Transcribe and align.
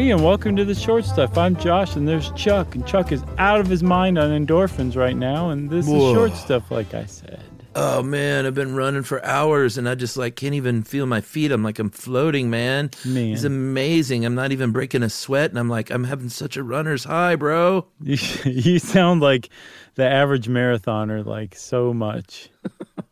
Hey, 0.00 0.12
and 0.12 0.24
welcome 0.24 0.56
to 0.56 0.64
the 0.64 0.74
short 0.74 1.04
stuff. 1.04 1.36
I'm 1.36 1.54
Josh, 1.56 1.94
and 1.94 2.08
there's 2.08 2.32
Chuck, 2.32 2.74
and 2.74 2.86
Chuck 2.86 3.12
is 3.12 3.22
out 3.36 3.60
of 3.60 3.66
his 3.66 3.82
mind 3.82 4.16
on 4.16 4.30
endorphins 4.30 4.96
right 4.96 5.14
now, 5.14 5.50
and 5.50 5.68
this 5.68 5.86
Whoa. 5.86 6.08
is 6.08 6.16
short 6.16 6.32
stuff, 6.32 6.70
like 6.70 6.94
I 6.94 7.04
said. 7.04 7.38
Oh 7.74 8.02
man, 8.02 8.46
I've 8.46 8.54
been 8.54 8.74
running 8.74 9.02
for 9.02 9.22
hours 9.22 9.76
and 9.76 9.86
I 9.86 9.94
just 9.94 10.16
like 10.16 10.36
can't 10.36 10.54
even 10.54 10.84
feel 10.84 11.04
my 11.04 11.20
feet. 11.20 11.52
I'm 11.52 11.62
like 11.62 11.78
I'm 11.78 11.90
floating, 11.90 12.48
man. 12.48 12.90
Man. 13.04 13.34
It's 13.34 13.44
amazing. 13.44 14.24
I'm 14.24 14.34
not 14.34 14.52
even 14.52 14.72
breaking 14.72 15.02
a 15.02 15.10
sweat 15.10 15.50
and 15.50 15.58
I'm 15.58 15.68
like 15.68 15.90
I'm 15.90 16.04
having 16.04 16.30
such 16.30 16.56
a 16.56 16.62
runner's 16.62 17.04
high, 17.04 17.36
bro. 17.36 17.86
You, 18.00 18.16
you 18.44 18.78
sound 18.78 19.20
like 19.20 19.50
the 19.96 20.08
average 20.08 20.48
marathoner, 20.48 21.26
like 21.26 21.54
so 21.54 21.92
much. 21.92 22.48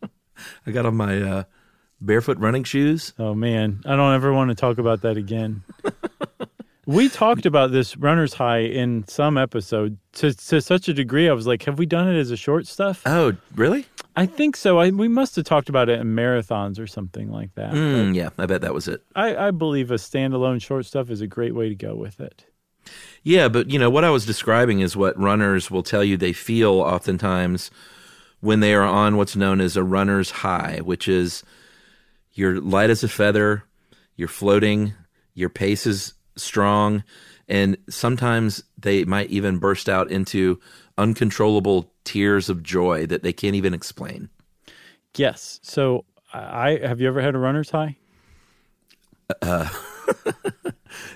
I 0.66 0.70
got 0.70 0.86
on 0.86 0.96
my 0.96 1.20
uh, 1.20 1.44
barefoot 2.00 2.38
running 2.38 2.64
shoes. 2.64 3.12
Oh 3.18 3.34
man, 3.34 3.82
I 3.84 3.94
don't 3.94 4.14
ever 4.14 4.32
want 4.32 4.48
to 4.48 4.54
talk 4.54 4.78
about 4.78 5.02
that 5.02 5.18
again. 5.18 5.62
we 6.88 7.10
talked 7.10 7.44
about 7.44 7.70
this 7.70 7.98
runner's 7.98 8.32
high 8.32 8.60
in 8.60 9.06
some 9.06 9.36
episode 9.36 9.98
to 10.12 10.32
to 10.32 10.62
such 10.62 10.88
a 10.88 10.94
degree. 10.94 11.28
I 11.28 11.34
was 11.34 11.46
like, 11.46 11.64
have 11.64 11.78
we 11.78 11.84
done 11.84 12.08
it 12.08 12.18
as 12.18 12.30
a 12.30 12.36
short 12.36 12.66
stuff? 12.66 13.02
Oh, 13.04 13.36
really? 13.54 13.84
I 14.16 14.24
think 14.24 14.56
so. 14.56 14.78
I, 14.78 14.88
we 14.88 15.06
must 15.06 15.36
have 15.36 15.44
talked 15.44 15.68
about 15.68 15.90
it 15.90 16.00
in 16.00 16.16
marathons 16.16 16.80
or 16.80 16.86
something 16.86 17.30
like 17.30 17.54
that. 17.56 17.74
Mm, 17.74 18.14
yeah, 18.14 18.30
I 18.38 18.46
bet 18.46 18.62
that 18.62 18.72
was 18.72 18.88
it. 18.88 19.02
I, 19.14 19.48
I 19.48 19.50
believe 19.50 19.90
a 19.90 19.96
standalone 19.96 20.62
short 20.62 20.86
stuff 20.86 21.10
is 21.10 21.20
a 21.20 21.26
great 21.26 21.54
way 21.54 21.68
to 21.68 21.74
go 21.74 21.94
with 21.94 22.20
it. 22.20 22.46
Yeah, 23.22 23.48
but 23.48 23.70
you 23.70 23.78
know 23.78 23.90
what 23.90 24.04
I 24.04 24.10
was 24.10 24.24
describing 24.24 24.80
is 24.80 24.96
what 24.96 25.18
runners 25.20 25.70
will 25.70 25.82
tell 25.82 26.02
you 26.02 26.16
they 26.16 26.32
feel 26.32 26.80
oftentimes 26.80 27.70
when 28.40 28.60
they 28.60 28.72
are 28.72 28.82
on 28.82 29.18
what's 29.18 29.36
known 29.36 29.60
as 29.60 29.76
a 29.76 29.84
runner's 29.84 30.30
high, 30.30 30.80
which 30.82 31.06
is 31.06 31.42
you're 32.32 32.62
light 32.62 32.88
as 32.88 33.04
a 33.04 33.08
feather, 33.08 33.64
you're 34.16 34.26
floating, 34.26 34.94
your 35.34 35.50
pace 35.50 35.86
is 35.86 36.14
strong, 36.38 37.04
and 37.48 37.76
sometimes 37.88 38.62
they 38.76 39.04
might 39.04 39.30
even 39.30 39.58
burst 39.58 39.88
out 39.88 40.10
into 40.10 40.60
uncontrollable 40.96 41.92
tears 42.04 42.48
of 42.48 42.62
joy 42.62 43.06
that 43.06 43.22
they 43.22 43.32
can't 43.32 43.54
even 43.54 43.74
explain. 43.74 44.28
Yes. 45.16 45.60
So 45.62 46.04
I 46.32 46.80
have 46.82 47.00
you 47.00 47.08
ever 47.08 47.20
had 47.20 47.34
a 47.34 47.38
runner's 47.38 47.70
high? 47.70 47.96
Uh, 49.42 49.68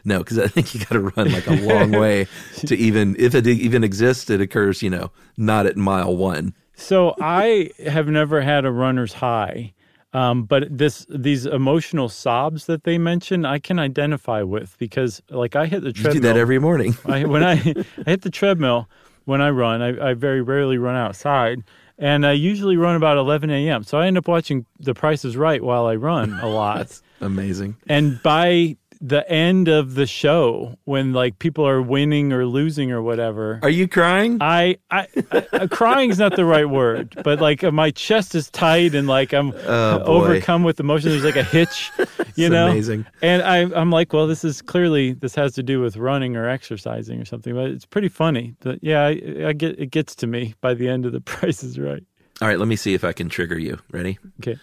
No, 0.05 0.19
because 0.19 0.39
I 0.39 0.49
think 0.49 0.75
you 0.75 0.81
got 0.81 0.91
to 0.91 1.01
run 1.01 1.33
like 1.33 1.47
a 1.47 1.55
long 1.55 1.91
way 1.99 2.27
to 2.67 2.77
even, 2.77 3.17
if 3.19 3.35
it 3.35 3.47
even 3.47 3.85
exists, 3.85 4.31
it 4.31 4.41
occurs, 4.41 4.83
you 4.83 4.91
know, 4.91 5.11
not 5.37 5.67
at 5.67 5.77
mile 5.77 6.17
one. 6.17 6.55
So 6.75 7.15
I 7.21 7.71
have 7.87 8.09
never 8.09 8.41
had 8.41 8.65
a 8.65 8.73
runner's 8.73 9.13
high. 9.13 9.75
Um, 10.15 10.45
but 10.45 10.65
this 10.71 11.07
these 11.09 11.47
emotional 11.47 12.09
sobs 12.09 12.67
that 12.67 12.85
they 12.85 12.99
mention, 12.99 13.45
I 13.47 13.59
can 13.59 13.79
identify 13.79 14.43
with 14.43 14.77
because 14.79 15.23
like 15.31 15.57
I 15.57 15.67
hit 15.67 15.81
the 15.83 15.89
You 15.89 15.93
treadmill. 15.95 16.13
do 16.15 16.21
that 16.29 16.37
every 16.37 16.59
morning. 16.59 16.97
I, 17.07 17.25
when 17.25 17.43
I, 17.43 17.53
I 18.07 18.11
hit 18.11 18.23
the 18.23 18.31
treadmill 18.31 18.89
when 19.25 19.41
I 19.41 19.51
run, 19.51 19.81
I, 19.81 20.11
I 20.11 20.15
very 20.15 20.43
rarely 20.43 20.77
run 20.79 20.97
outside, 20.97 21.63
and 21.97 22.27
I 22.27 22.33
usually 22.33 22.77
run 22.77 22.97
about 22.97 23.17
11 23.17 23.51
a.m. 23.51 23.85
So 23.85 23.99
I 23.99 24.07
end 24.07 24.19
up 24.19 24.29
watching 24.29 24.67
The 24.81 24.95
Price 24.95 25.25
is 25.25 25.37
Right 25.37 25.63
while 25.63 25.87
I 25.87 25.95
run 25.95 26.33
a 26.41 26.49
lot. 26.49 27.01
Amazing. 27.23 27.77
and 27.89 28.21
by 28.23 28.77
the 29.05 29.29
end 29.29 29.67
of 29.67 29.95
the 29.97 30.07
show, 30.07 30.79
when 30.85 31.13
like 31.13 31.41
people 31.41 31.67
are 31.67 31.83
winning 31.83 32.33
or 32.33 32.47
losing 32.47 32.93
or 32.93 33.03
whatever, 33.03 33.59
Are 33.63 33.69
you 33.69 33.89
crying? 33.89 34.39
I, 34.41 34.77
I, 34.93 35.09
I 35.53 35.67
crying 35.67 36.11
is 36.11 36.19
not 36.21 36.37
the 36.37 36.45
right 36.45 36.69
word, 36.69 37.21
but 37.25 37.41
like 37.41 37.65
uh, 37.65 37.73
my 37.73 37.91
chest 37.91 38.37
is 38.37 38.49
tight 38.51 38.95
and 38.95 39.09
like 39.09 39.33
I'm 39.35 39.53
Oh, 39.67 40.03
overcome 40.05 40.63
with 40.63 40.79
emotion. 40.79 41.11
There's 41.11 41.25
like 41.25 41.35
a 41.37 41.43
hitch, 41.43 41.91
you 42.37 42.49
know. 42.49 42.69
amazing. 42.69 43.05
And 43.23 43.43
I, 43.43 43.59
I'm 43.79 43.91
like, 43.91 44.13
well, 44.13 44.29
this 44.29 44.45
is 44.45 44.63
clearly 44.63 45.15
this 45.15 45.35
has 45.35 45.53
to 45.55 45.63
do 45.65 45.81
with 45.81 45.97
running 45.97 46.37
or 46.37 46.49
exercising 46.49 47.21
or 47.21 47.25
something. 47.25 47.55
But 47.55 47.71
it's 47.71 47.85
pretty 47.87 48.09
funny. 48.09 48.55
But 48.61 48.79
yeah, 48.83 49.03
I, 49.03 49.49
I 49.49 49.53
get 49.53 49.81
it 49.81 49.91
gets 49.91 50.15
to 50.17 50.29
me 50.29 50.55
by 50.61 50.75
the 50.75 50.89
end 50.89 51.07
of 51.07 51.13
the 51.13 51.21
Price 51.33 51.65
is 51.65 51.77
Right. 51.77 52.05
All 52.41 52.49
right, 52.49 52.59
let 52.59 52.69
me 52.69 52.77
see 52.77 52.95
if 52.95 53.03
I 53.05 53.13
can 53.13 53.29
trigger 53.29 53.59
you. 53.59 53.79
Ready? 53.91 54.19
Okay. 54.41 54.59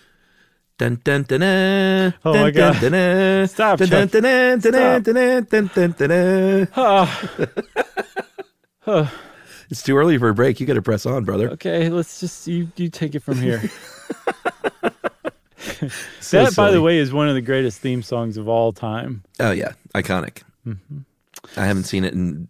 Dun 0.79 0.99
dun 1.03 1.23
dun 1.23 1.41
dun. 1.41 2.13
Oh, 2.25 2.33
dun, 2.33 2.41
my 2.41 2.51
God. 2.51 2.79
Dun, 2.79 2.91
dun, 2.93 3.47
Stop, 3.47 3.79
Dun 3.79 3.89
dun 3.89 4.07
Chuck. 4.09 4.21
dun 4.23 4.59
dun 4.59 5.03
dun 5.03 5.03
dun 5.03 5.45
dun 5.45 5.69
dun 5.75 5.91
dun 5.97 6.67
dun. 8.85 9.07
It's 9.69 9.83
too 9.83 9.95
early 9.95 10.17
for 10.17 10.29
a 10.29 10.33
break. 10.33 10.59
You 10.59 10.65
got 10.65 10.73
to 10.73 10.81
press 10.81 11.05
on, 11.05 11.25
brother. 11.25 11.51
okay, 11.51 11.89
let's 11.89 12.19
just 12.19 12.47
you 12.47 12.71
you 12.75 12.89
take 12.89 13.13
it 13.13 13.19
from 13.21 13.39
here. 13.39 13.61
So 16.19 16.43
that, 16.43 16.55
by 16.55 16.71
the 16.71 16.81
way, 16.81 16.97
is 16.97 17.13
one 17.13 17.29
of 17.29 17.35
the 17.35 17.41
greatest 17.41 17.79
theme 17.79 18.01
songs 18.01 18.37
of 18.37 18.47
all 18.47 18.71
time. 18.73 19.23
Oh 19.39 19.51
yeah, 19.51 19.73
iconic. 19.95 20.41
Mm-hmm. 20.67 20.99
I 21.55 21.65
haven't 21.65 21.83
seen 21.83 22.03
it 22.03 22.13
in. 22.13 22.47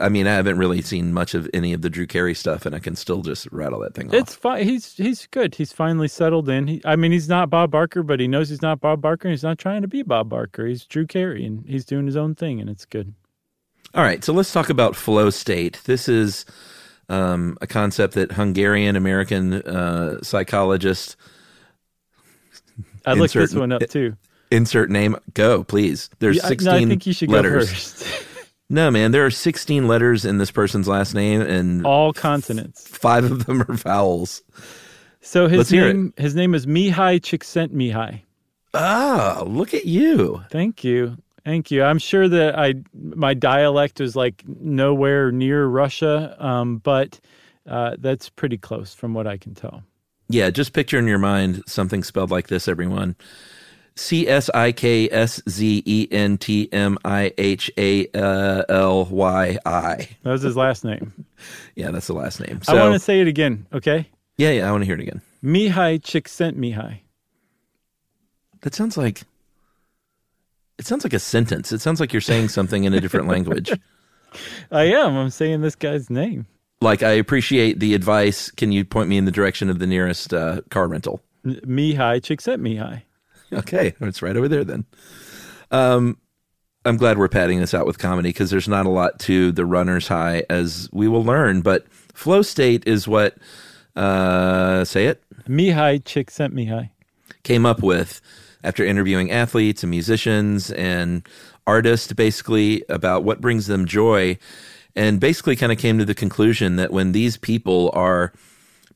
I 0.00 0.08
mean, 0.08 0.26
I 0.26 0.34
haven't 0.34 0.58
really 0.58 0.82
seen 0.82 1.12
much 1.12 1.34
of 1.34 1.48
any 1.52 1.72
of 1.72 1.82
the 1.82 1.90
Drew 1.90 2.06
Carey 2.06 2.34
stuff, 2.34 2.66
and 2.66 2.74
I 2.74 2.78
can 2.78 2.96
still 2.96 3.22
just 3.22 3.46
rattle 3.52 3.80
that 3.80 3.94
thing 3.94 4.08
off. 4.08 4.14
It's 4.14 4.34
fine. 4.34 4.64
He's 4.64 4.94
he's 4.96 5.26
good. 5.26 5.54
He's 5.54 5.72
finally 5.72 6.08
settled 6.08 6.48
in. 6.48 6.66
He, 6.66 6.82
I 6.84 6.96
mean, 6.96 7.12
he's 7.12 7.28
not 7.28 7.50
Bob 7.50 7.70
Barker, 7.70 8.02
but 8.02 8.20
he 8.20 8.28
knows 8.28 8.48
he's 8.48 8.62
not 8.62 8.80
Bob 8.80 9.00
Barker. 9.00 9.28
and 9.28 9.32
He's 9.32 9.42
not 9.42 9.58
trying 9.58 9.82
to 9.82 9.88
be 9.88 10.02
Bob 10.02 10.28
Barker. 10.28 10.66
He's 10.66 10.84
Drew 10.84 11.06
Carey, 11.06 11.44
and 11.44 11.64
he's 11.66 11.84
doing 11.84 12.06
his 12.06 12.16
own 12.16 12.34
thing, 12.34 12.60
and 12.60 12.68
it's 12.70 12.84
good. 12.84 13.14
All 13.94 14.02
right, 14.02 14.22
so 14.22 14.32
let's 14.32 14.52
talk 14.52 14.68
about 14.68 14.94
flow 14.96 15.30
state. 15.30 15.80
This 15.84 16.08
is 16.08 16.44
um, 17.08 17.56
a 17.62 17.66
concept 17.66 18.14
that 18.14 18.32
Hungarian 18.32 18.96
American 18.96 19.54
uh, 19.54 20.20
psychologist 20.22 21.16
I 23.06 23.14
looked 23.14 23.32
this 23.34 23.54
one 23.54 23.72
up 23.72 23.88
too. 23.88 24.16
insert 24.50 24.90
name 24.90 25.16
go 25.34 25.64
please. 25.64 26.10
There's 26.18 26.36
Yeah, 26.36 26.48
16 26.48 26.70
no, 26.70 26.76
I 26.78 26.84
think 26.84 27.06
you 27.06 27.12
should 27.12 27.30
letters. 27.30 27.70
go 27.70 27.74
first. 27.74 28.24
No, 28.70 28.90
man, 28.90 29.12
there 29.12 29.24
are 29.24 29.30
16 29.30 29.88
letters 29.88 30.24
in 30.24 30.38
this 30.38 30.50
person's 30.50 30.86
last 30.86 31.14
name, 31.14 31.40
and 31.40 31.86
all 31.86 32.12
consonants. 32.12 32.86
five 32.86 33.24
of 33.24 33.46
them 33.46 33.62
are 33.62 33.74
vowels. 33.74 34.42
So 35.20 35.48
his 35.48 35.58
Let's 35.58 35.72
name 35.72 36.12
his 36.16 36.34
name 36.34 36.54
is 36.54 36.66
Mihaly 36.66 37.20
Csikszentmihalyi. 37.20 38.22
Ah, 38.74 39.42
look 39.46 39.74
at 39.74 39.86
you. 39.86 40.44
Thank 40.50 40.84
you. 40.84 41.16
Thank 41.44 41.70
you. 41.70 41.82
I'm 41.82 41.98
sure 41.98 42.28
that 42.28 42.58
I 42.58 42.74
my 42.94 43.32
dialect 43.32 44.00
is 44.00 44.14
like 44.14 44.44
nowhere 44.46 45.32
near 45.32 45.64
Russia, 45.66 46.36
um, 46.38 46.76
but 46.78 47.20
uh, 47.66 47.96
that's 47.98 48.28
pretty 48.28 48.58
close 48.58 48.92
from 48.92 49.14
what 49.14 49.26
I 49.26 49.38
can 49.38 49.54
tell. 49.54 49.82
Yeah, 50.28 50.50
just 50.50 50.74
picture 50.74 50.98
in 50.98 51.06
your 51.06 51.18
mind 51.18 51.62
something 51.66 52.02
spelled 52.02 52.30
like 52.30 52.48
this, 52.48 52.68
everyone. 52.68 53.16
C 53.98 54.28
S 54.28 54.48
I 54.54 54.70
K 54.70 55.10
S 55.10 55.42
Z 55.48 55.82
E 55.84 56.08
N 56.12 56.38
T 56.38 56.68
M 56.72 56.98
I 57.04 57.32
H 57.36 57.68
A 57.76 58.06
L 58.14 59.06
Y 59.06 59.58
I. 59.66 60.08
That 60.22 60.30
was 60.30 60.42
his 60.42 60.56
last 60.56 60.84
name. 60.84 61.12
Yeah, 61.76 61.92
that's 61.92 62.08
the 62.08 62.14
last 62.14 62.40
name. 62.40 62.60
So, 62.62 62.76
I 62.76 62.82
want 62.82 62.94
to 62.94 62.98
say 62.98 63.20
it 63.20 63.28
again, 63.28 63.64
okay? 63.72 64.08
yeah, 64.38 64.50
yeah, 64.50 64.68
I 64.68 64.72
want 64.72 64.82
to 64.82 64.86
hear 64.86 64.96
it 64.96 65.00
again. 65.00 65.22
Mihaly 65.44 66.00
Csikszentmihalyi. 66.00 66.98
That 68.62 68.74
sounds 68.74 68.96
like 68.96 69.22
it 70.78 70.86
sounds 70.86 71.04
like 71.04 71.12
a 71.12 71.20
sentence. 71.20 71.70
It 71.70 71.80
sounds 71.80 72.00
like 72.00 72.12
you're 72.12 72.20
saying 72.20 72.48
something 72.48 72.82
in 72.82 72.92
a 72.92 73.00
different 73.00 73.28
language. 73.34 73.70
I 74.72 74.84
am. 74.84 75.16
I'm 75.16 75.30
saying 75.30 75.60
this 75.60 75.76
guy's 75.76 76.10
name. 76.10 76.46
Like 76.80 77.04
I 77.04 77.12
appreciate 77.12 77.78
the 77.78 77.94
advice. 77.94 78.50
Can 78.50 78.72
you 78.72 78.84
point 78.84 79.08
me 79.08 79.16
in 79.16 79.24
the 79.24 79.30
direction 79.30 79.70
of 79.70 79.78
the 79.78 79.86
nearest 79.86 80.34
uh, 80.34 80.62
car 80.70 80.88
rental? 80.88 81.22
Mihaly 81.44 82.20
Csikszentmihalyi. 82.20 83.02
Okay, 83.52 83.94
it's 84.00 84.20
right 84.20 84.36
over 84.36 84.48
there 84.48 84.64
then. 84.64 84.84
Um, 85.70 86.18
I'm 86.84 86.96
glad 86.96 87.18
we're 87.18 87.28
padding 87.28 87.60
this 87.60 87.74
out 87.74 87.86
with 87.86 87.98
comedy 87.98 88.30
because 88.30 88.50
there's 88.50 88.68
not 88.68 88.86
a 88.86 88.90
lot 88.90 89.18
to 89.20 89.52
the 89.52 89.64
runner's 89.66 90.08
high, 90.08 90.44
as 90.48 90.88
we 90.92 91.08
will 91.08 91.24
learn. 91.24 91.62
But 91.62 91.90
flow 92.14 92.42
state 92.42 92.86
is 92.86 93.08
what 93.08 93.36
uh, 93.96 94.84
say 94.84 95.06
it 95.06 95.22
Mihaly 95.48 96.02
Csikszentmihalyi. 96.02 96.90
came 97.42 97.66
up 97.66 97.82
with 97.82 98.20
after 98.64 98.84
interviewing 98.84 99.30
athletes 99.30 99.82
and 99.82 99.90
musicians 99.90 100.70
and 100.72 101.26
artists, 101.66 102.12
basically 102.12 102.84
about 102.88 103.24
what 103.24 103.40
brings 103.40 103.66
them 103.66 103.86
joy, 103.86 104.38
and 104.96 105.20
basically 105.20 105.56
kind 105.56 105.72
of 105.72 105.78
came 105.78 105.98
to 105.98 106.04
the 106.04 106.14
conclusion 106.14 106.76
that 106.76 106.90
when 106.92 107.12
these 107.12 107.36
people 107.36 107.90
are 107.94 108.32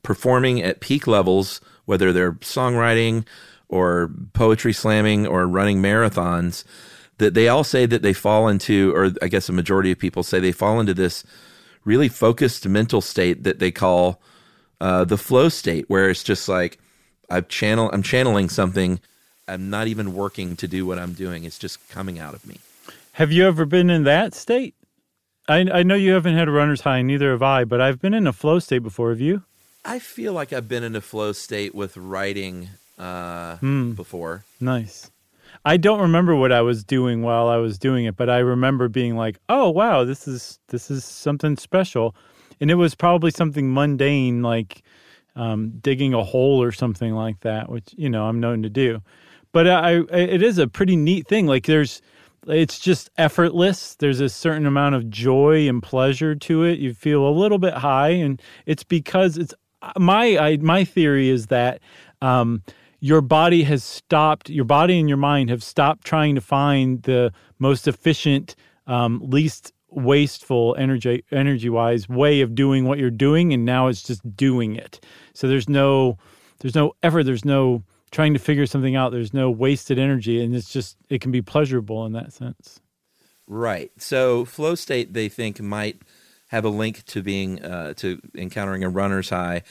performing 0.01 0.61
at 0.61 0.79
peak 0.79 1.07
levels, 1.07 1.61
whether 1.85 2.11
they're 2.11 2.33
songwriting 2.33 3.25
or 3.73 4.11
poetry 4.33 4.71
slamming 4.71 5.25
or 5.25 5.47
running 5.47 5.81
marathons, 5.81 6.63
that 7.17 7.33
they 7.33 7.47
all 7.47 7.63
say 7.63 7.87
that 7.87 8.03
they 8.03 8.13
fall 8.13 8.47
into, 8.47 8.93
or 8.95 9.11
I 9.19 9.27
guess 9.27 9.49
a 9.49 9.51
majority 9.51 9.91
of 9.91 9.97
people 9.97 10.21
say 10.21 10.39
they 10.39 10.51
fall 10.51 10.79
into 10.79 10.93
this 10.93 11.23
really 11.83 12.07
focused 12.07 12.67
mental 12.67 13.01
state 13.01 13.43
that 13.43 13.57
they 13.57 13.71
call 13.71 14.21
uh, 14.79 15.05
the 15.05 15.17
flow 15.17 15.49
state, 15.49 15.89
where 15.89 16.09
it's 16.11 16.23
just 16.23 16.47
like 16.47 16.77
I've 17.31 17.47
channel, 17.47 17.89
I'm 17.91 18.03
channeling 18.03 18.47
something. 18.47 18.99
I'm 19.47 19.71
not 19.71 19.87
even 19.87 20.13
working 20.13 20.55
to 20.57 20.67
do 20.67 20.85
what 20.85 20.99
I'm 20.99 21.13
doing. 21.13 21.43
It's 21.43 21.57
just 21.57 21.89
coming 21.89 22.19
out 22.19 22.35
of 22.35 22.45
me. 22.45 22.59
Have 23.13 23.31
you 23.31 23.47
ever 23.47 23.65
been 23.65 23.89
in 23.89 24.03
that 24.03 24.35
state? 24.35 24.75
I, 25.47 25.65
I 25.79 25.83
know 25.83 25.95
you 25.95 26.13
haven't 26.13 26.35
had 26.35 26.47
a 26.47 26.51
runner's 26.51 26.81
high, 26.81 27.01
neither 27.01 27.31
have 27.31 27.41
I, 27.41 27.65
but 27.65 27.81
I've 27.81 27.99
been 27.99 28.13
in 28.13 28.27
a 28.27 28.33
flow 28.33 28.59
state 28.59 28.83
before. 28.83 29.09
Have 29.09 29.19
you? 29.19 29.43
I 29.83 29.99
feel 29.99 30.31
like 30.31 30.53
I've 30.53 30.69
been 30.69 30.83
in 30.83 30.95
a 30.95 31.01
flow 31.01 31.33
state 31.33 31.75
with 31.75 31.97
writing 31.97 32.69
uh, 32.97 33.57
before. 33.57 34.45
Nice. 34.59 35.11
I 35.65 35.77
don't 35.77 36.01
remember 36.01 36.35
what 36.35 36.51
I 36.51 36.61
was 36.61 36.83
doing 36.83 37.21
while 37.21 37.47
I 37.47 37.57
was 37.57 37.77
doing 37.77 38.05
it, 38.05 38.17
but 38.17 38.29
I 38.29 38.39
remember 38.39 38.89
being 38.89 39.15
like, 39.15 39.39
"Oh 39.49 39.69
wow, 39.69 40.03
this 40.03 40.27
is 40.27 40.59
this 40.67 40.91
is 40.91 41.05
something 41.05 41.57
special," 41.57 42.15
and 42.59 42.69
it 42.69 42.75
was 42.75 42.95
probably 42.95 43.31
something 43.31 43.73
mundane 43.73 44.41
like 44.41 44.83
um, 45.35 45.79
digging 45.81 46.13
a 46.13 46.23
hole 46.23 46.61
or 46.61 46.71
something 46.71 47.13
like 47.13 47.39
that, 47.41 47.69
which 47.69 47.93
you 47.95 48.09
know 48.09 48.25
I'm 48.25 48.39
known 48.39 48.63
to 48.63 48.69
do. 48.69 49.01
But 49.51 49.67
I, 49.67 50.01
it 50.11 50.41
is 50.41 50.57
a 50.57 50.67
pretty 50.67 50.95
neat 50.95 51.27
thing. 51.27 51.45
Like 51.45 51.67
there's, 51.67 52.01
it's 52.47 52.79
just 52.79 53.11
effortless. 53.17 53.95
There's 53.95 54.19
a 54.19 54.29
certain 54.29 54.65
amount 54.65 54.95
of 54.95 55.09
joy 55.11 55.69
and 55.69 55.81
pleasure 55.81 56.33
to 56.35 56.63
it. 56.63 56.79
You 56.79 56.93
feel 56.93 57.27
a 57.27 57.29
little 57.29 57.59
bit 57.59 57.75
high, 57.75 58.09
and 58.09 58.41
it's 58.65 58.83
because 58.83 59.37
it's 59.37 59.53
my 59.97 60.37
I, 60.37 60.57
my 60.57 60.83
theory 60.83 61.29
is 61.29 61.47
that. 61.47 61.79
Um, 62.21 62.63
your 63.03 63.19
body 63.19 63.63
has 63.63 63.83
stopped, 63.83 64.49
your 64.49 64.63
body 64.63 64.97
and 64.97 65.09
your 65.09 65.17
mind 65.17 65.49
have 65.49 65.61
stopped 65.61 66.05
trying 66.05 66.35
to 66.35 66.39
find 66.39 67.03
the 67.03 67.33
most 67.59 67.85
efficient, 67.85 68.55
um, 68.87 69.19
least 69.21 69.73
wasteful 69.89 70.73
energy 70.79 71.25
energy 71.29 71.69
wise 71.69 72.07
way 72.07 72.39
of 72.39 72.55
doing 72.55 72.85
what 72.85 72.97
you're 72.97 73.11
doing, 73.11 73.51
and 73.51 73.65
now 73.65 73.87
it's 73.87 74.03
just 74.03 74.37
doing 74.37 74.77
it. 74.77 75.01
So 75.33 75.49
there's 75.49 75.67
no 75.67 76.17
there's 76.59 76.75
no 76.75 76.93
effort, 77.03 77.23
there's 77.25 77.43
no 77.43 77.83
trying 78.11 78.31
to 78.35 78.39
figure 78.39 78.65
something 78.65 78.95
out, 78.95 79.11
there's 79.11 79.33
no 79.33 79.51
wasted 79.51 79.99
energy, 79.99 80.41
and 80.41 80.55
it's 80.55 80.71
just 80.71 80.95
it 81.09 81.19
can 81.19 81.33
be 81.33 81.41
pleasurable 81.41 82.05
in 82.05 82.13
that 82.13 82.31
sense. 82.31 82.79
Right. 83.47 83.91
So 83.97 84.45
flow 84.45 84.75
state 84.75 85.11
they 85.11 85.27
think 85.27 85.59
might 85.59 86.01
have 86.51 86.63
a 86.63 86.69
link 86.69 87.03
to 87.07 87.21
being 87.21 87.61
uh, 87.65 87.95
to 87.95 88.21
encountering 88.33 88.85
a 88.85 88.89
runner's 88.89 89.29
high. 89.29 89.63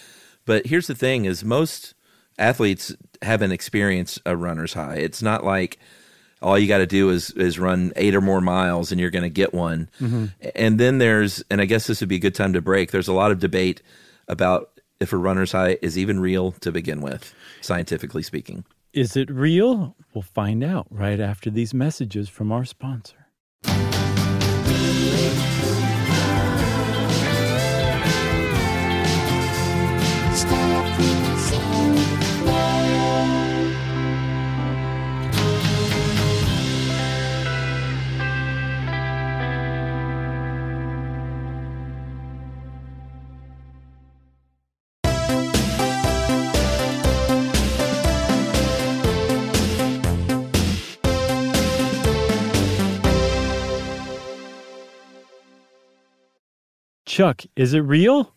But 0.45 0.67
here's 0.67 0.87
the 0.87 0.95
thing: 0.95 1.25
is 1.25 1.43
most 1.43 1.95
athletes 2.39 2.95
haven't 3.21 3.53
experienced 3.53 4.21
a 4.27 4.37
runner's 4.37 4.75
high. 4.75 4.97
It's 4.97 5.23
not 5.23 5.45
like 5.45 5.79
all 6.41 6.59
you 6.59 6.67
got 6.67 6.79
to 6.79 6.87
do 6.87 7.11
is 7.11 7.31
is 7.33 7.59
run 7.59 7.93
eight 7.97 8.15
or 8.15 8.21
more 8.21 8.41
miles 8.41 8.91
and 8.91 9.01
you're 9.01 9.11
going 9.11 9.23
to 9.23 9.31
get 9.31 9.55
one. 9.55 9.89
Mm-hmm. 10.01 10.27
And 10.55 10.81
then 10.81 10.99
there's, 10.99 11.43
and 11.51 11.61
I 11.61 11.67
guess 11.67 11.87
this 11.87 12.01
would 12.01 12.09
be 12.09 12.17
a 12.17 12.21
good 12.21 12.35
time 12.35 12.53
to 12.55 12.61
break. 12.61 12.91
There's 12.91 13.09
a 13.09 13.13
lot 13.13 13.31
of 13.31 13.39
debate 13.39 13.83
about 14.29 14.71
if 15.01 15.13
a 15.13 15.17
runner's 15.17 15.53
high 15.53 15.79
is 15.83 15.99
even 15.99 16.21
real 16.21 16.53
to 16.53 16.73
begin 16.73 17.01
with, 17.01 17.35
scientifically 17.61 18.23
speaking. 18.23 18.65
Is 18.93 19.17
it 19.17 19.31
real? 19.31 19.97
We'll 20.15 20.23
find 20.23 20.63
out 20.63 20.87
right 20.91 21.19
after 21.19 21.51
these 21.51 21.73
messages 21.73 22.29
from 22.29 22.53
our 22.53 22.65
sponsor. 22.65 23.27
Chuck, 57.13 57.43
is 57.57 57.75
it 57.75 57.81
real? 57.81 58.33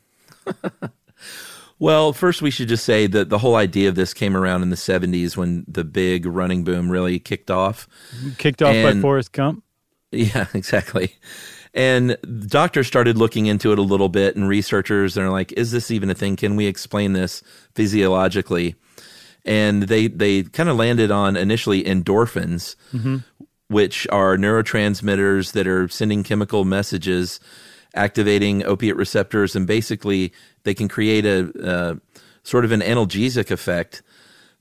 well, 1.79 2.11
first 2.11 2.41
we 2.41 2.51
should 2.51 2.67
just 2.67 2.83
say 2.83 3.07
that 3.07 3.29
the 3.29 3.37
whole 3.37 3.55
idea 3.55 3.87
of 3.87 3.95
this 3.95 4.13
came 4.13 4.35
around 4.35 4.63
in 4.63 4.69
the 4.69 4.75
70s 4.75 5.37
when 5.37 5.63
the 5.65 5.85
big 5.85 6.25
running 6.25 6.65
boom 6.65 6.91
really 6.91 7.17
kicked 7.17 7.49
off. 7.49 7.87
Kicked 8.37 8.61
off 8.61 8.75
and, 8.75 8.97
by 8.97 9.01
Forrest 9.01 9.31
Gump? 9.31 9.63
Yeah, 10.11 10.47
exactly. 10.53 11.15
And 11.73 12.17
doctors 12.47 12.85
started 12.85 13.17
looking 13.17 13.45
into 13.45 13.71
it 13.71 13.79
a 13.79 13.81
little 13.81 14.09
bit, 14.09 14.35
and 14.35 14.45
researchers 14.45 15.17
are 15.17 15.29
like, 15.29 15.53
"Is 15.53 15.71
this 15.71 15.89
even 15.89 16.09
a 16.09 16.13
thing? 16.13 16.35
Can 16.35 16.57
we 16.57 16.65
explain 16.65 17.13
this 17.13 17.43
physiologically?" 17.75 18.75
And 19.45 19.83
they 19.83 20.07
they 20.07 20.43
kind 20.43 20.67
of 20.67 20.75
landed 20.75 21.11
on 21.11 21.37
initially 21.37 21.81
endorphins, 21.85 22.75
mm-hmm. 22.93 23.17
which 23.69 24.05
are 24.11 24.35
neurotransmitters 24.35 25.53
that 25.53 25.65
are 25.65 25.87
sending 25.87 26.23
chemical 26.23 26.65
messages 26.65 27.39
activating 27.95 28.63
opiate 28.65 28.95
receptors, 28.95 29.55
and 29.55 29.65
basically 29.65 30.31
they 30.63 30.73
can 30.73 30.87
create 30.87 31.25
a, 31.25 31.51
a 31.63 32.19
sort 32.43 32.65
of 32.65 32.71
an 32.71 32.81
analgesic 32.81 33.51
effect 33.51 34.03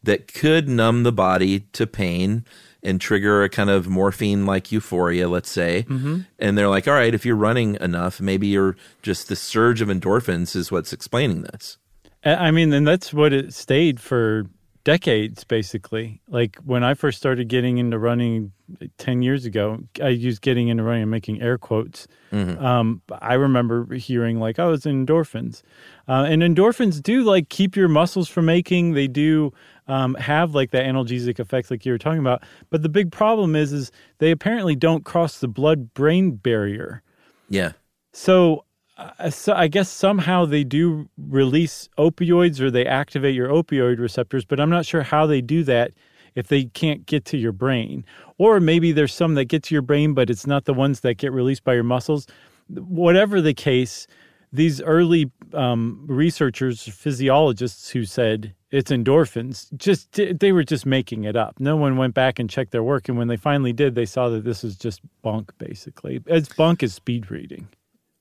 that 0.02 0.32
could 0.32 0.68
numb 0.68 1.02
the 1.02 1.12
body 1.12 1.60
to 1.72 1.86
pain 1.86 2.44
and 2.82 3.00
trigger 3.00 3.42
a 3.42 3.48
kind 3.48 3.70
of 3.70 3.88
morphine 3.88 4.44
like 4.44 4.70
euphoria, 4.70 5.28
let's 5.28 5.50
say. 5.50 5.86
Mm-hmm. 5.88 6.20
And 6.38 6.58
they're 6.58 6.68
like, 6.68 6.86
all 6.86 6.94
right, 6.94 7.14
if 7.14 7.24
you're 7.24 7.34
running 7.34 7.76
enough, 7.80 8.20
maybe 8.20 8.46
you're 8.46 8.76
just 9.02 9.28
the 9.28 9.36
surge 9.36 9.80
of 9.80 9.88
endorphins 9.88 10.54
is 10.54 10.70
what's 10.70 10.92
explaining 10.92 11.42
this. 11.42 11.78
I 12.22 12.50
mean, 12.50 12.72
and 12.72 12.86
that's 12.86 13.12
what 13.12 13.32
it 13.32 13.52
stayed 13.52 14.00
for 14.00 14.46
decades, 14.84 15.44
basically. 15.44 16.20
Like 16.28 16.56
when 16.64 16.84
I 16.84 16.94
first 16.94 17.18
started 17.18 17.48
getting 17.48 17.78
into 17.78 17.98
running 17.98 18.52
10 18.98 19.22
years 19.22 19.44
ago, 19.46 19.80
I 20.02 20.08
used 20.08 20.42
getting 20.42 20.68
into 20.68 20.82
running 20.82 21.02
and 21.02 21.10
making 21.10 21.42
air 21.42 21.58
quotes. 21.58 22.06
Mm-hmm. 22.32 22.64
Um, 22.64 23.02
I 23.20 23.34
remember 23.34 23.94
hearing 23.94 24.38
like, 24.38 24.58
oh, 24.58 24.72
it's 24.72 24.84
endorphins. 24.84 25.62
Uh, 26.06 26.26
and 26.28 26.42
endorphins 26.42 27.02
do 27.02 27.22
like 27.22 27.48
keep 27.48 27.76
your 27.76 27.88
muscles 27.88 28.28
from 28.28 28.48
aching. 28.48 28.92
They 28.92 29.08
do 29.08 29.52
um, 29.88 30.14
have 30.16 30.54
like 30.54 30.70
that 30.72 30.84
analgesic 30.84 31.38
effect 31.38 31.70
like 31.70 31.86
you 31.86 31.92
were 31.92 31.98
talking 31.98 32.20
about. 32.20 32.42
But 32.70 32.82
the 32.82 32.88
big 32.90 33.10
problem 33.10 33.56
is, 33.56 33.72
is 33.72 33.90
they 34.18 34.30
apparently 34.30 34.76
don't 34.76 35.04
cross 35.04 35.40
the 35.40 35.48
blood 35.48 35.94
brain 35.94 36.32
barrier. 36.32 37.02
Yeah. 37.48 37.72
So 38.12 38.64
uh, 38.96 39.30
so 39.30 39.52
I 39.54 39.68
guess 39.68 39.88
somehow 39.88 40.44
they 40.44 40.64
do 40.64 41.08
release 41.16 41.88
opioids 41.98 42.60
or 42.60 42.70
they 42.70 42.86
activate 42.86 43.34
your 43.34 43.48
opioid 43.48 43.98
receptors, 43.98 44.44
but 44.44 44.60
I'm 44.60 44.70
not 44.70 44.86
sure 44.86 45.02
how 45.02 45.26
they 45.26 45.40
do 45.40 45.64
that 45.64 45.92
if 46.34 46.48
they 46.48 46.64
can't 46.64 47.06
get 47.06 47.24
to 47.26 47.36
your 47.36 47.52
brain. 47.52 48.04
Or 48.38 48.60
maybe 48.60 48.92
there's 48.92 49.14
some 49.14 49.34
that 49.34 49.46
get 49.46 49.62
to 49.64 49.74
your 49.74 49.82
brain, 49.82 50.14
but 50.14 50.30
it's 50.30 50.46
not 50.46 50.64
the 50.64 50.74
ones 50.74 51.00
that 51.00 51.14
get 51.14 51.32
released 51.32 51.64
by 51.64 51.74
your 51.74 51.84
muscles. 51.84 52.26
Whatever 52.68 53.40
the 53.40 53.54
case, 53.54 54.06
these 54.52 54.80
early 54.80 55.30
um, 55.52 56.04
researchers, 56.06 56.82
physiologists 56.82 57.90
who 57.90 58.04
said 58.04 58.54
it's 58.70 58.90
endorphins, 58.90 59.72
just 59.76 60.12
they 60.12 60.52
were 60.52 60.64
just 60.64 60.86
making 60.86 61.24
it 61.24 61.36
up. 61.36 61.58
No 61.60 61.76
one 61.76 61.96
went 61.96 62.14
back 62.14 62.38
and 62.38 62.50
checked 62.50 62.72
their 62.72 62.82
work, 62.82 63.08
and 63.08 63.18
when 63.18 63.28
they 63.28 63.36
finally 63.36 63.72
did, 63.72 63.94
they 63.94 64.06
saw 64.06 64.28
that 64.30 64.44
this 64.44 64.62
was 64.62 64.76
just 64.76 65.00
bunk, 65.22 65.52
basically. 65.58 66.20
As 66.28 66.48
bunk 66.48 66.82
as 66.82 66.94
speed 66.94 67.30
reading. 67.30 67.68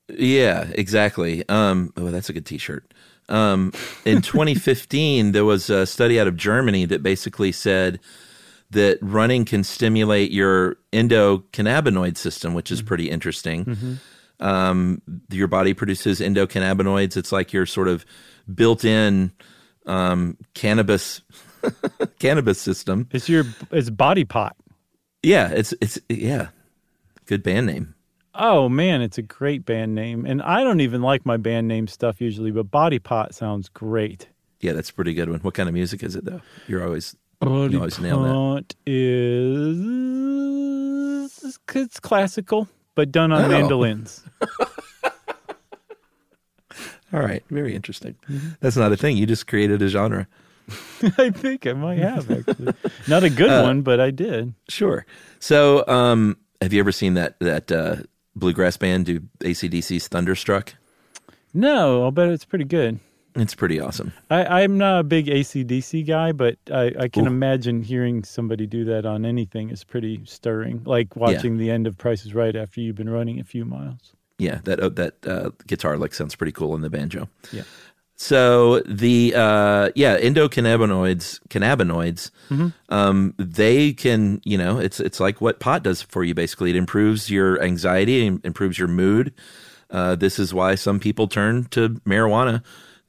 Yeah, 0.08 0.68
exactly. 0.74 1.48
Um, 1.48 1.92
oh, 1.96 2.10
that's 2.10 2.28
a 2.28 2.32
good 2.32 2.46
T-shirt. 2.46 2.92
Um, 3.28 3.72
in 4.04 4.22
2015, 4.22 5.32
there 5.32 5.44
was 5.44 5.70
a 5.70 5.86
study 5.86 6.20
out 6.20 6.26
of 6.26 6.36
Germany 6.36 6.84
that 6.86 7.02
basically 7.02 7.52
said 7.52 8.00
that 8.70 8.98
running 9.00 9.44
can 9.44 9.64
stimulate 9.64 10.30
your 10.30 10.76
endocannabinoid 10.92 12.16
system, 12.16 12.54
which 12.54 12.70
is 12.70 12.80
mm-hmm. 12.80 12.88
pretty 12.88 13.10
interesting. 13.10 13.64
Mm-hmm. 13.64 13.94
Um, 14.40 15.00
your 15.30 15.46
body 15.48 15.74
produces 15.74 16.20
endocannabinoids. 16.20 17.16
It's 17.16 17.32
like 17.32 17.52
your 17.52 17.66
sort 17.66 17.88
of 17.88 18.04
built-in 18.52 19.32
um, 19.86 20.36
cannabis 20.54 21.22
cannabis 22.18 22.60
system. 22.60 23.08
It's 23.12 23.28
your 23.28 23.44
it's 23.70 23.90
body 23.90 24.24
pot. 24.24 24.56
Yeah, 25.22 25.48
it's 25.48 25.72
it's 25.80 25.98
yeah, 26.08 26.48
good 27.26 27.42
band 27.42 27.66
name. 27.66 27.94
Oh 28.34 28.68
man, 28.68 29.00
it's 29.00 29.16
a 29.18 29.22
great 29.22 29.64
band 29.64 29.94
name. 29.94 30.26
And 30.26 30.42
I 30.42 30.64
don't 30.64 30.80
even 30.80 31.02
like 31.02 31.24
my 31.24 31.36
band 31.36 31.68
name 31.68 31.86
stuff 31.86 32.20
usually, 32.20 32.50
but 32.50 32.70
Body 32.70 32.98
Pot 32.98 33.34
sounds 33.34 33.68
great. 33.68 34.28
Yeah, 34.60 34.72
that's 34.72 34.90
a 34.90 34.94
pretty 34.94 35.14
good 35.14 35.30
one. 35.30 35.40
What 35.40 35.54
kind 35.54 35.68
of 35.68 35.74
music 35.74 36.02
is 36.02 36.16
it 36.16 36.24
though? 36.24 36.40
You're 36.66 36.82
always 36.84 37.14
Body 37.40 37.74
you 37.74 37.78
always 37.78 37.98
nail 37.98 38.54
that. 38.54 38.74
is 38.86 39.74
it's 41.74 42.00
classical, 42.00 42.68
but 42.94 43.12
done 43.12 43.30
on 43.32 43.44
oh. 43.44 43.48
mandolins. 43.48 44.24
All 47.12 47.20
right, 47.20 47.44
very 47.50 47.74
interesting. 47.76 48.16
Mm-hmm. 48.28 48.48
That's 48.60 48.76
not 48.76 48.90
a 48.90 48.96
thing. 48.96 49.16
You 49.16 49.26
just 49.26 49.46
created 49.46 49.80
a 49.82 49.88
genre. 49.88 50.26
I 51.18 51.30
think 51.30 51.66
I 51.66 51.74
might 51.74 51.98
have 51.98 52.30
actually. 52.30 52.72
Not 53.06 53.22
a 53.22 53.30
good 53.30 53.50
uh, 53.50 53.62
one, 53.62 53.82
but 53.82 54.00
I 54.00 54.10
did. 54.10 54.54
Sure. 54.68 55.06
So, 55.38 55.86
um, 55.86 56.38
have 56.60 56.72
you 56.72 56.80
ever 56.80 56.90
seen 56.90 57.14
that 57.14 57.38
that 57.40 57.70
uh, 57.70 57.96
bluegrass 58.36 58.76
band 58.76 59.06
do 59.06 59.20
ACDC's 59.40 60.08
Thunderstruck? 60.08 60.74
No, 61.52 62.02
I'll 62.02 62.10
bet 62.10 62.28
it's 62.28 62.44
pretty 62.44 62.64
good. 62.64 62.98
It's 63.36 63.54
pretty 63.54 63.80
awesome. 63.80 64.12
I, 64.30 64.62
am 64.62 64.78
not 64.78 65.00
a 65.00 65.02
big 65.02 65.26
ACDC 65.26 66.06
guy, 66.06 66.30
but 66.30 66.56
I, 66.72 66.92
I 66.98 67.08
can 67.08 67.24
Ooh. 67.24 67.30
imagine 67.30 67.82
hearing 67.82 68.22
somebody 68.22 68.66
do 68.66 68.84
that 68.84 69.04
on 69.06 69.24
anything 69.24 69.70
is 69.70 69.82
pretty 69.82 70.20
stirring. 70.24 70.82
Like 70.84 71.16
watching 71.16 71.54
yeah. 71.54 71.58
the 71.58 71.70
end 71.72 71.88
of 71.88 71.98
Price 71.98 72.24
is 72.24 72.32
Right 72.32 72.54
after 72.54 72.80
you've 72.80 72.94
been 72.94 73.10
running 73.10 73.40
a 73.40 73.44
few 73.44 73.64
miles. 73.64 74.14
Yeah, 74.38 74.60
that 74.64 74.80
uh, 74.80 74.88
that 74.90 75.26
uh, 75.26 75.50
guitar 75.66 75.96
lick 75.96 76.14
sounds 76.14 76.34
pretty 76.34 76.52
cool 76.52 76.74
in 76.74 76.82
the 76.82 76.90
banjo. 76.90 77.28
Yeah. 77.52 77.62
So 78.16 78.80
the 78.80 79.34
uh, 79.34 79.90
yeah 79.94 80.18
endocannabinoids 80.18 81.40
cannabinoids 81.48 82.30
Mm-hmm. 82.50 82.68
um, 82.90 83.34
they 83.38 83.92
can 83.92 84.40
you 84.44 84.58
know 84.58 84.78
it's 84.78 85.00
it's 85.00 85.18
like 85.18 85.40
what 85.40 85.60
pot 85.60 85.82
does 85.82 86.02
for 86.02 86.22
you 86.22 86.34
basically 86.34 86.70
it 86.70 86.76
improves 86.76 87.30
your 87.30 87.60
anxiety 87.62 88.26
and 88.26 88.44
improves 88.44 88.78
your 88.78 88.88
mood. 88.88 89.32
Uh, 89.90 90.14
this 90.14 90.38
is 90.38 90.52
why 90.52 90.74
some 90.74 91.00
people 91.00 91.26
turn 91.26 91.64
to 91.70 91.88
marijuana 92.06 92.62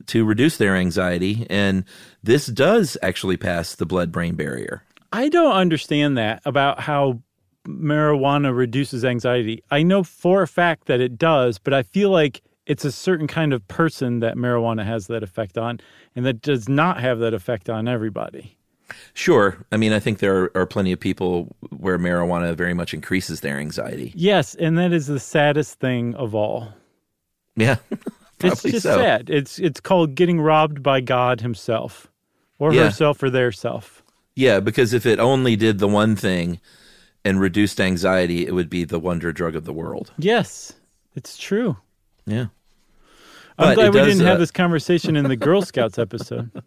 to 0.07 0.25
reduce 0.25 0.57
their 0.57 0.75
anxiety, 0.75 1.47
and 1.49 1.83
this 2.21 2.47
does 2.47 2.97
actually 3.01 3.37
pass 3.37 3.75
the 3.75 3.85
blood 3.85 4.11
brain 4.11 4.35
barrier. 4.35 4.83
I 5.11 5.29
don't 5.29 5.53
understand 5.53 6.17
that 6.17 6.41
about 6.45 6.79
how 6.79 7.21
marijuana 7.67 8.55
reduces 8.55 9.03
anxiety. 9.05 9.63
I 9.71 9.83
know 9.83 10.03
for 10.03 10.41
a 10.41 10.47
fact 10.47 10.85
that 10.87 11.01
it 11.01 11.17
does, 11.17 11.57
but 11.57 11.73
I 11.73 11.83
feel 11.83 12.09
like 12.09 12.41
it's 12.65 12.85
a 12.85 12.91
certain 12.91 13.27
kind 13.27 13.53
of 13.53 13.67
person 13.67 14.19
that 14.19 14.35
marijuana 14.35 14.85
has 14.85 15.07
that 15.07 15.23
effect 15.23 15.57
on, 15.57 15.79
and 16.15 16.25
that 16.25 16.41
does 16.41 16.67
not 16.69 16.99
have 16.99 17.19
that 17.19 17.33
effect 17.33 17.69
on 17.69 17.87
everybody. 17.87 18.57
Sure, 19.13 19.65
I 19.71 19.77
mean 19.77 19.91
I 19.93 19.99
think 19.99 20.19
there 20.19 20.35
are, 20.43 20.51
are 20.57 20.65
plenty 20.65 20.91
of 20.91 20.99
people 20.99 21.55
where 21.75 21.97
marijuana 21.97 22.55
very 22.55 22.73
much 22.73 22.93
increases 22.93 23.41
their 23.41 23.57
anxiety. 23.57 24.11
Yes, 24.15 24.53
and 24.55 24.77
that 24.77 24.93
is 24.93 25.07
the 25.07 25.19
saddest 25.19 25.79
thing 25.79 26.13
of 26.15 26.35
all. 26.35 26.73
Yeah, 27.55 27.77
It's 28.43 28.61
just 28.61 28.83
so. 28.83 28.97
sad. 28.97 29.29
It's 29.29 29.57
it's 29.59 29.79
called 29.79 30.13
getting 30.15 30.39
robbed 30.41 30.83
by 30.83 31.01
God 31.01 31.41
Himself, 31.41 32.11
or 32.59 32.73
Yeah. 32.73 32.85
herself, 32.85 33.23
or 33.23 33.29
their 33.29 33.51
self. 33.51 34.03
Yeah, 34.35 34.59
because 34.59 34.93
if 34.93 35.05
it 35.05 35.19
only 35.19 35.55
did 35.55 35.79
the 35.79 35.87
one 35.87 36.15
thing 36.15 36.59
and 37.23 37.39
reduced 37.39 37.79
anxiety, 37.81 38.45
it 38.45 38.53
would 38.53 38.69
be 38.69 38.83
the 38.83 38.99
wonder 38.99 39.31
drug 39.31 39.55
of 39.55 39.63
the 39.65 39.73
world. 39.73 40.11
Yes, 40.17 40.73
it's 41.15 41.37
true. 41.37 41.77
Yeah. 42.25 42.47
I'm 43.57 43.69
But 43.69 43.75
glad 43.75 43.93
we 43.93 43.99
does, 43.99 44.07
didn't 44.09 44.27
uh, 44.27 44.29
have 44.31 44.39
this 44.39 44.51
conversation 44.51 45.15
in 45.15 45.29
the 45.29 45.37
Girl 45.37 45.61
Scouts 45.61 45.97
episode. 45.97 46.51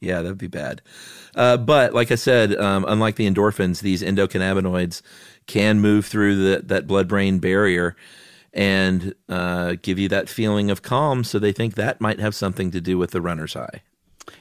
Yeah, 0.00 0.22
that'd 0.22 0.38
be 0.38 0.46
bad. 0.48 0.82
Uh, 1.34 1.56
but 1.56 1.92
like 1.94 2.10
I 2.10 2.14
said, 2.16 2.54
um, 2.56 2.84
unlike 2.88 3.16
the 3.16 3.28
endorphins, 3.28 3.80
these 3.80 4.02
endocannabinoids 4.02 5.02
can 5.46 5.80
move 5.80 6.06
through 6.06 6.36
the, 6.36 6.62
that 6.62 6.86
blood 6.86 7.08
brain 7.08 7.38
barrier 7.38 7.96
and 8.52 9.14
uh, 9.28 9.74
give 9.82 9.98
you 9.98 10.08
that 10.08 10.28
feeling 10.28 10.70
of 10.70 10.82
calm. 10.82 11.22
So 11.24 11.38
they 11.38 11.52
think 11.52 11.74
that 11.74 12.00
might 12.00 12.20
have 12.20 12.34
something 12.34 12.70
to 12.72 12.80
do 12.80 12.98
with 12.98 13.10
the 13.10 13.20
runner's 13.20 13.54
high. 13.54 13.82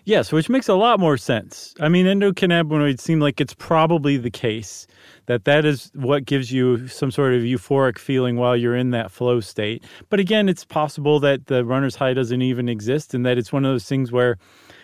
Yes, 0.07 0.31
which 0.31 0.47
makes 0.47 0.69
a 0.69 0.73
lot 0.73 1.01
more 1.01 1.17
sense. 1.17 1.75
I 1.81 1.89
mean, 1.89 2.05
endocannabinoids 2.05 3.01
seem 3.01 3.19
like 3.19 3.41
it's 3.41 3.53
probably 3.53 4.15
the 4.15 4.31
case 4.31 4.87
that 5.25 5.43
that 5.43 5.65
is 5.65 5.91
what 5.95 6.23
gives 6.23 6.49
you 6.49 6.87
some 6.87 7.11
sort 7.11 7.33
of 7.33 7.41
euphoric 7.41 7.97
feeling 7.97 8.37
while 8.37 8.55
you're 8.55 8.77
in 8.77 8.91
that 8.91 9.11
flow 9.11 9.41
state. 9.41 9.83
But 10.09 10.21
again, 10.21 10.47
it's 10.47 10.63
possible 10.63 11.19
that 11.19 11.47
the 11.47 11.65
runner's 11.65 11.97
high 11.97 12.13
doesn't 12.13 12.41
even 12.41 12.69
exist, 12.69 13.13
and 13.13 13.25
that 13.25 13.37
it's 13.37 13.51
one 13.51 13.65
of 13.65 13.73
those 13.73 13.83
things 13.83 14.09
where 14.09 14.37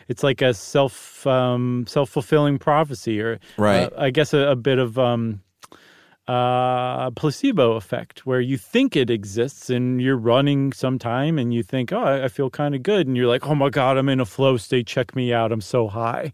it's 0.10 0.24
like 0.24 0.42
a 0.42 0.54
self 0.54 1.26
um, 1.26 1.86
self 1.88 2.10
fulfilling 2.10 2.60
prophecy, 2.60 3.22
or 3.22 3.40
Right. 3.58 3.84
uh, 3.84 3.90
I 3.98 4.10
guess 4.10 4.34
a, 4.34 4.40
a 4.40 4.58
bit 4.58 4.78
of 4.78 5.00
um, 5.00 5.40
uh, 6.28 7.12
placebo 7.12 7.74
effect, 7.74 8.26
where 8.26 8.40
you 8.40 8.58
think 8.58 8.96
it 8.96 9.10
exists 9.10 9.70
and 9.70 10.02
you're 10.02 10.18
running 10.18 10.72
sometime 10.72 11.38
and 11.38 11.54
you 11.54 11.64
think, 11.64 11.92
oh, 11.92 12.02
I, 12.02 12.26
I 12.26 12.28
feel 12.28 12.50
kind 12.50 12.76
of 12.76 12.84
good, 12.84 13.08
and 13.08 13.18
you're 13.18 13.28
like, 13.28 13.46
oh 13.48 13.56
my 13.56 13.70
god, 13.70 13.98
I'm 13.98 14.10
in 14.10 14.20
a 14.20 14.26
flow 14.26 14.58
state. 14.58 14.88
Check 14.88 15.16
me 15.16 15.34
out, 15.34 15.52
I'm 15.52 15.62
so 15.62 15.88
high. 15.88 16.34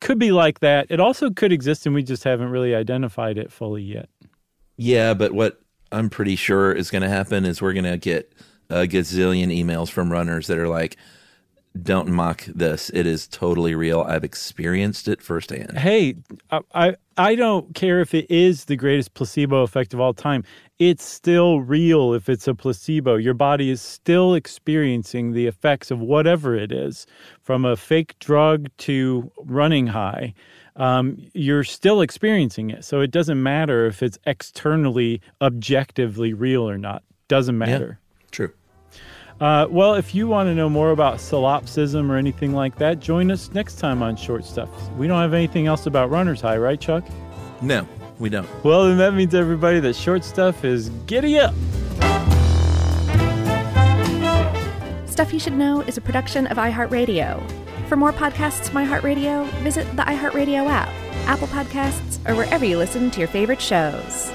Could 0.00 0.18
be 0.18 0.32
like 0.32 0.60
that. 0.60 0.86
It 0.88 1.00
also 1.00 1.30
could 1.30 1.52
exist, 1.52 1.84
and 1.84 1.94
we 1.94 2.02
just 2.02 2.24
haven't 2.24 2.48
really 2.48 2.74
identified 2.74 3.36
it 3.36 3.52
fully 3.52 3.82
yet. 3.82 4.08
Yeah, 4.78 5.12
but 5.12 5.32
what 5.32 5.60
I'm 5.92 6.08
pretty 6.08 6.36
sure 6.36 6.72
is 6.72 6.90
going 6.90 7.02
to 7.02 7.08
happen 7.08 7.44
is 7.44 7.60
we're 7.60 7.74
going 7.74 7.84
to 7.84 7.98
get 7.98 8.32
a 8.70 8.86
gazillion 8.86 9.48
emails 9.48 9.90
from 9.90 10.10
runners 10.10 10.46
that 10.46 10.56
are 10.56 10.68
like, 10.68 10.96
don't 11.80 12.08
mock 12.08 12.44
this. 12.46 12.90
It 12.92 13.06
is 13.06 13.28
totally 13.28 13.74
real. 13.74 14.00
I've 14.00 14.24
experienced 14.24 15.06
it 15.06 15.22
firsthand. 15.22 15.78
hey, 15.78 16.16
I, 16.50 16.60
I 16.74 16.96
I 17.16 17.34
don't 17.34 17.74
care 17.74 18.00
if 18.00 18.12
it 18.14 18.30
is 18.30 18.64
the 18.64 18.76
greatest 18.76 19.14
placebo 19.14 19.62
effect 19.62 19.94
of 19.94 20.00
all 20.00 20.12
time. 20.12 20.42
It's 20.78 21.04
still 21.04 21.60
real 21.60 22.14
if 22.14 22.28
it's 22.28 22.48
a 22.48 22.54
placebo. 22.54 23.16
Your 23.16 23.34
body 23.34 23.70
is 23.70 23.80
still 23.80 24.34
experiencing 24.34 25.32
the 25.32 25.46
effects 25.46 25.90
of 25.90 26.00
whatever 26.00 26.56
it 26.56 26.72
is, 26.72 27.06
from 27.42 27.64
a 27.64 27.76
fake 27.76 28.18
drug 28.18 28.68
to 28.78 29.30
running 29.38 29.86
high. 29.88 30.34
Um, 30.76 31.18
you're 31.34 31.64
still 31.64 32.00
experiencing 32.00 32.70
it. 32.70 32.84
So 32.84 33.00
it 33.00 33.10
doesn't 33.10 33.42
matter 33.42 33.86
if 33.86 34.02
it's 34.02 34.18
externally, 34.24 35.20
objectively 35.42 36.32
real 36.32 36.68
or 36.68 36.78
not. 36.78 37.02
Doesn't 37.28 37.58
matter. 37.58 38.00
True. 38.30 38.52
Uh, 39.40 39.66
well, 39.70 39.94
if 39.94 40.14
you 40.14 40.28
want 40.28 40.48
to 40.48 40.54
know 40.54 40.68
more 40.68 40.90
about 40.90 41.18
solipsism 41.18 42.12
or 42.12 42.16
anything 42.16 42.52
like 42.52 42.76
that, 42.76 43.00
join 43.00 43.30
us 43.30 43.50
next 43.54 43.76
time 43.76 44.02
on 44.02 44.14
Short 44.14 44.44
Stuff. 44.44 44.68
We 44.92 45.06
don't 45.06 45.20
have 45.20 45.32
anything 45.32 45.66
else 45.66 45.86
about 45.86 46.10
runner's 46.10 46.42
high, 46.42 46.58
right, 46.58 46.78
Chuck? 46.78 47.04
No, 47.62 47.88
we 48.18 48.28
don't. 48.28 48.46
Well, 48.62 48.84
then 48.84 48.98
that 48.98 49.14
means 49.14 49.34
everybody 49.34 49.80
that 49.80 49.96
Short 49.96 50.24
Stuff 50.24 50.62
is 50.62 50.90
giddy 51.06 51.38
up. 51.38 51.54
Stuff 55.06 55.32
You 55.32 55.40
Should 55.40 55.54
Know 55.54 55.80
is 55.82 55.96
a 55.96 56.02
production 56.02 56.46
of 56.48 56.58
iHeartRadio. 56.58 57.42
For 57.88 57.96
more 57.96 58.12
podcasts 58.12 58.68
from 58.68 58.86
iHeartRadio, 58.86 59.46
visit 59.62 59.86
the 59.96 60.02
iHeartRadio 60.02 60.68
app, 60.68 60.90
Apple 61.26 61.48
Podcasts, 61.48 62.18
or 62.28 62.34
wherever 62.34 62.66
you 62.66 62.76
listen 62.76 63.10
to 63.10 63.18
your 63.18 63.28
favorite 63.28 63.60
shows. 63.60 64.30